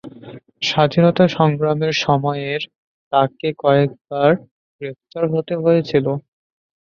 [0.61, 2.61] স্বাধীনতা সংগ্রামের সময়ের
[3.13, 4.29] তাকে কয়েকবার
[4.81, 6.05] গ্রেফতার হতে হয়েছিল।